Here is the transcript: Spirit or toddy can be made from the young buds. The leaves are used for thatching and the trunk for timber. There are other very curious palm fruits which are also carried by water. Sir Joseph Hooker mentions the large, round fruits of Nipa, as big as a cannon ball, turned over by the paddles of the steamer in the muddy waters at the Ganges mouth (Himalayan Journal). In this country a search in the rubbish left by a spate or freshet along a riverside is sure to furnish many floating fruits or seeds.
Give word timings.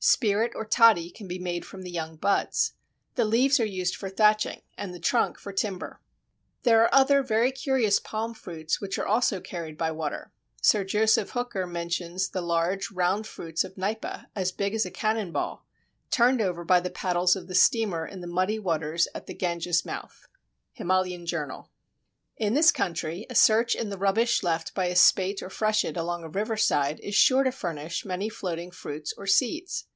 Spirit 0.00 0.52
or 0.54 0.64
toddy 0.64 1.10
can 1.10 1.26
be 1.26 1.40
made 1.40 1.64
from 1.66 1.82
the 1.82 1.90
young 1.90 2.14
buds. 2.14 2.74
The 3.16 3.24
leaves 3.24 3.58
are 3.58 3.64
used 3.66 3.96
for 3.96 4.08
thatching 4.08 4.62
and 4.76 4.94
the 4.94 5.00
trunk 5.00 5.40
for 5.40 5.52
timber. 5.52 6.00
There 6.62 6.80
are 6.84 6.94
other 6.94 7.20
very 7.24 7.50
curious 7.50 7.98
palm 7.98 8.32
fruits 8.32 8.80
which 8.80 8.96
are 9.00 9.06
also 9.06 9.40
carried 9.40 9.76
by 9.76 9.90
water. 9.90 10.30
Sir 10.62 10.84
Joseph 10.84 11.30
Hooker 11.30 11.66
mentions 11.66 12.28
the 12.28 12.40
large, 12.40 12.92
round 12.92 13.26
fruits 13.26 13.64
of 13.64 13.76
Nipa, 13.76 14.30
as 14.36 14.52
big 14.52 14.72
as 14.72 14.86
a 14.86 14.92
cannon 14.92 15.32
ball, 15.32 15.66
turned 16.12 16.40
over 16.40 16.62
by 16.64 16.78
the 16.78 16.90
paddles 16.90 17.34
of 17.34 17.48
the 17.48 17.54
steamer 17.56 18.06
in 18.06 18.20
the 18.20 18.28
muddy 18.28 18.60
waters 18.60 19.08
at 19.16 19.26
the 19.26 19.34
Ganges 19.34 19.84
mouth 19.84 20.28
(Himalayan 20.74 21.26
Journal). 21.26 21.72
In 22.36 22.54
this 22.54 22.70
country 22.70 23.26
a 23.28 23.34
search 23.34 23.74
in 23.74 23.90
the 23.90 23.98
rubbish 23.98 24.44
left 24.44 24.72
by 24.72 24.86
a 24.86 24.94
spate 24.94 25.42
or 25.42 25.50
freshet 25.50 25.96
along 25.96 26.22
a 26.22 26.28
riverside 26.28 27.00
is 27.00 27.16
sure 27.16 27.42
to 27.42 27.50
furnish 27.50 28.04
many 28.04 28.28
floating 28.28 28.70
fruits 28.70 29.12
or 29.18 29.26
seeds. 29.26 29.86